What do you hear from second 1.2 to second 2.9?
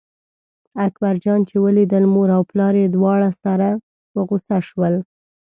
جان چې ولیدل مور او پلار یې